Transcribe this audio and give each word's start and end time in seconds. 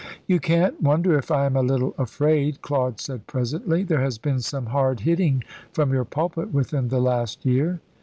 "You 0.25 0.39
can't 0.39 0.81
wonder 0.81 1.15
if 1.15 1.29
I 1.29 1.45
am 1.45 1.55
a 1.55 1.61
little 1.61 1.93
afraid," 1.95 2.63
Claude 2.63 2.99
said 2.99 3.27
presently. 3.27 3.83
"There 3.83 4.01
has 4.01 4.17
been 4.17 4.39
some 4.39 4.65
hard 4.65 5.01
hitting 5.01 5.43
from 5.73 5.93
your 5.93 6.05
pulpit 6.05 6.51
within 6.51 6.87
the 6.87 6.99
last 6.99 7.45
year." 7.45 7.81